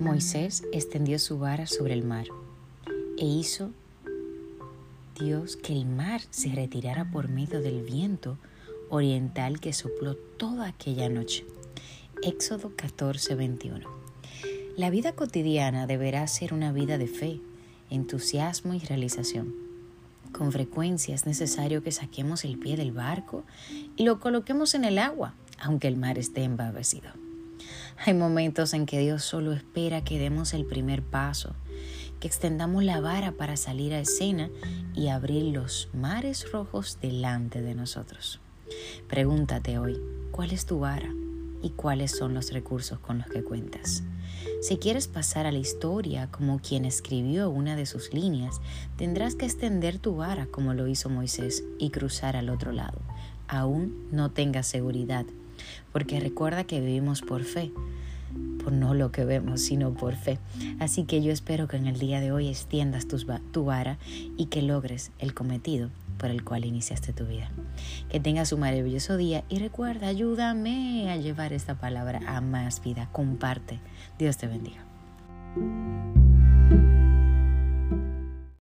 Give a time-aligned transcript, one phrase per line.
[0.00, 2.24] Moisés extendió su vara sobre el mar
[3.18, 3.70] e hizo
[5.20, 8.38] Dios que el mar se retirara por medio del viento
[8.88, 11.44] oriental que sopló toda aquella noche.
[12.22, 13.86] Éxodo 14, 21.
[14.78, 17.38] La vida cotidiana deberá ser una vida de fe,
[17.90, 19.54] entusiasmo y realización.
[20.32, 23.44] Con frecuencia es necesario que saquemos el pie del barco
[23.96, 27.10] y lo coloquemos en el agua, aunque el mar esté embravecido.
[28.04, 31.54] Hay momentos en que Dios solo espera que demos el primer paso,
[32.18, 34.50] que extendamos la vara para salir a escena
[34.94, 38.40] y abrir los mares rojos delante de nosotros.
[39.08, 41.12] Pregúntate hoy, ¿cuál es tu vara
[41.62, 44.02] y cuáles son los recursos con los que cuentas?
[44.62, 48.60] Si quieres pasar a la historia como quien escribió una de sus líneas,
[48.96, 53.00] tendrás que extender tu vara como lo hizo Moisés y cruzar al otro lado.
[53.48, 55.24] Aún no tengas seguridad,
[55.92, 57.72] porque recuerda que vivimos por fe,
[58.62, 60.38] por no lo que vemos, sino por fe.
[60.78, 63.98] Así que yo espero que en el día de hoy extiendas tu vara
[64.36, 67.50] y que logres el cometido por el cual iniciaste tu vida.
[68.10, 73.08] Que tengas un maravilloso día y recuerda, ayúdame a llevar esta palabra a más vida.
[73.10, 73.80] Comparte.
[74.18, 74.84] Dios te bendiga.